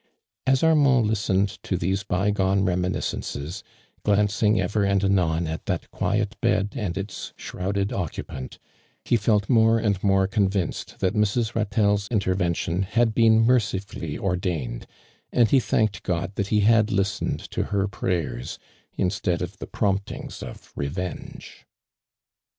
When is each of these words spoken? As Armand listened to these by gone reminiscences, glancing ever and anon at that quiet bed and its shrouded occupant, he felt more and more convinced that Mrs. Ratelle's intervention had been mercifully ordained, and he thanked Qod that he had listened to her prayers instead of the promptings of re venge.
As 0.47 0.63
Armand 0.63 1.05
listened 1.05 1.61
to 1.61 1.77
these 1.77 2.01
by 2.03 2.31
gone 2.31 2.65
reminiscences, 2.65 3.61
glancing 4.03 4.59
ever 4.59 4.83
and 4.83 5.03
anon 5.03 5.45
at 5.45 5.67
that 5.67 5.91
quiet 5.91 6.35
bed 6.41 6.73
and 6.75 6.97
its 6.97 7.33
shrouded 7.37 7.93
occupant, 7.93 8.57
he 9.05 9.15
felt 9.15 9.47
more 9.47 9.77
and 9.77 10.03
more 10.03 10.25
convinced 10.25 10.97
that 11.01 11.13
Mrs. 11.13 11.53
Ratelle's 11.53 12.07
intervention 12.07 12.81
had 12.81 13.13
been 13.13 13.41
mercifully 13.41 14.17
ordained, 14.17 14.87
and 15.31 15.51
he 15.51 15.59
thanked 15.59 16.01
Qod 16.01 16.33
that 16.33 16.47
he 16.47 16.61
had 16.61 16.91
listened 16.91 17.41
to 17.51 17.65
her 17.65 17.87
prayers 17.87 18.57
instead 18.97 19.43
of 19.43 19.57
the 19.57 19.67
promptings 19.67 20.41
of 20.41 20.73
re 20.75 20.87
venge. 20.87 21.67